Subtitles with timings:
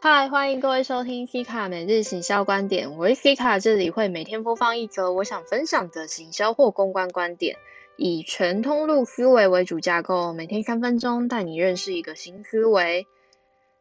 [0.00, 2.96] 嗨，欢迎各位收听 C 卡每日行销观点。
[2.96, 7.56] 我是 C 卡这里会每天播放一则我想分享的行销或公关观点，
[7.96, 13.08] 以全通路思维为主架构，每天三分钟带你认识一个新思维。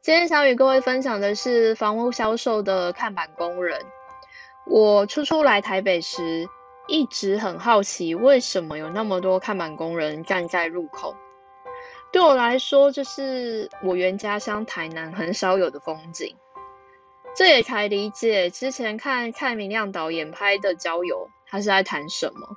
[0.02, 3.80] 今天想与各位分享的是房屋销售的看板工人。
[4.66, 6.50] 我初初来台北时，
[6.88, 11.16] 一直很好奇，为什么有那么多看板工人站在入口。
[12.12, 16.36] 对我来说，这是我原家乡台南很少有的风景。
[17.36, 22.56] 这也才理解之前看蔡明亮导演拍的《郊游》，他是在谈什么。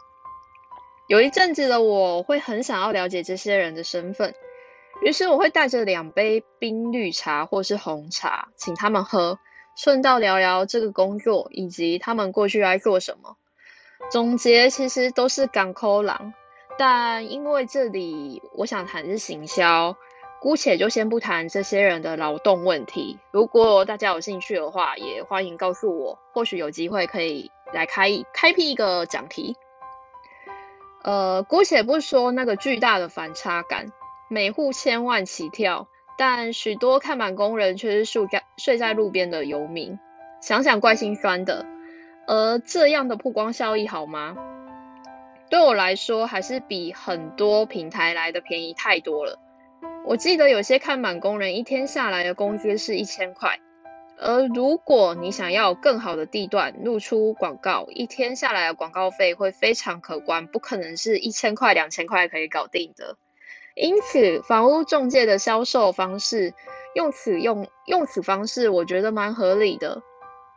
[1.06, 4.34] 有一阵子的我会很想要了解这些人的身份，
[5.02, 9.38] 于是我会带着两杯冰绿茶或是红茶，请他们喝，
[9.76, 13.36] 顺道聊聊这个工作以及他们过去在做什么。
[14.10, 16.32] 总结其实都是港口狼。
[16.80, 19.98] 但因为这里我想谈是行销，
[20.40, 23.18] 姑且就先不谈这些人的劳动问题。
[23.32, 29.56] 如果大家有兴趣的话，也欢迎告诉我，或许有机会可以来开开辟一个讲题。
[31.02, 33.92] 呃，姑且不说那个巨大的反差感，
[34.30, 39.98] 每户千万起跳，但许多看板工人却是睡在睡在路边的游民，
[40.40, 41.66] 想想怪心酸的。
[42.26, 44.34] 而这样的曝光效益好吗？
[45.50, 49.36] 对我来说，还是比很多平台来的便宜太多了。
[50.06, 53.58] 我记得有些看板工人一天下来的工资是一千块，
[54.16, 63.16] 而如果你想要更好的地段露出广告，一天下来的广告费会非常可观，不可能是一千块、两千块可以搞定的。
[63.74, 66.54] 因此，房屋中介的销售方式，
[66.94, 70.00] 用此用用此方式，我觉得蛮合理的。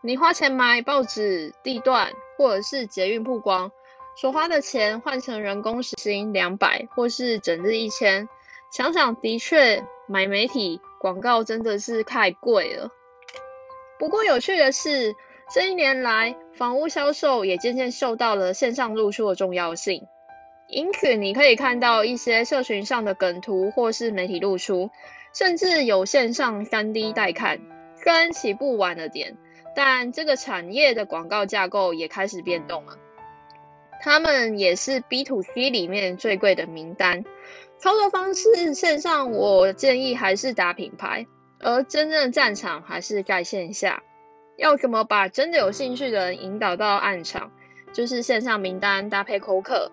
[0.01, 3.71] 你花钱买报纸、地段，或者是捷运曝光。
[4.15, 8.29] 所花的钱换成人工时薪两百，或是整日一千，
[8.71, 12.89] 想想的确买媒体广告真的是太贵了。
[13.99, 15.15] 不过有趣的是，
[15.53, 20.07] 这一年来房屋销售也渐渐受到了线上露出的重要性。
[20.67, 24.89] 因此你可以看到一些社群上的梗图，或是媒体露出，
[25.33, 27.59] 甚至有线上三 D 带看。
[27.95, 29.37] 虽然起步晚了点，
[29.75, 32.97] 但这个产业的广告架构也开始变动了。
[34.03, 37.23] 他们也是 B to C 里面最贵的名单。
[37.77, 41.25] 操作方式线上，我建议还是打品牌，
[41.59, 44.03] 而真正的战场还是在线下。
[44.57, 47.53] 要怎么把真的有兴趣的人引导到暗场？
[47.93, 49.89] 就是线上名单搭配扣客，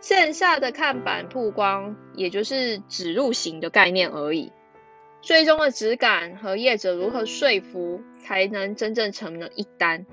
[0.00, 4.50] 线下的看板曝光，也就是指入型的概念而已。
[5.20, 10.06] 最终的质感和业者如何说服，才能真正成了一单？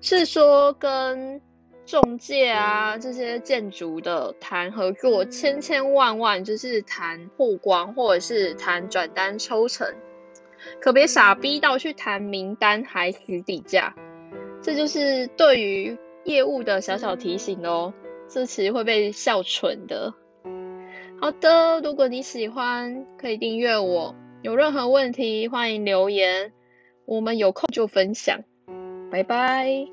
[0.00, 1.42] 是说跟。
[1.86, 9.92] 中介啊，这些建筑的谈合作，千千万万就是谈曝光，或者是谈转单抽成，
[10.80, 13.94] 可别傻逼到去谈名单还死底价，
[14.62, 17.92] 这就是对于业务的小小提醒哦，
[18.28, 20.14] 这其实会被笑蠢的。
[21.20, 26.52] 好的，如果你喜欢，可以订阅我，有任何问题欢迎留言，
[27.04, 28.44] 我们有空就分享，
[29.10, 29.90] 拜拜。